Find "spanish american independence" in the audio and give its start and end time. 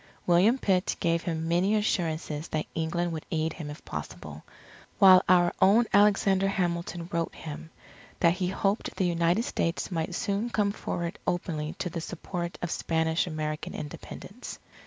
12.71-14.57